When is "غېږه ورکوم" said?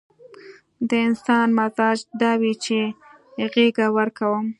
3.53-4.45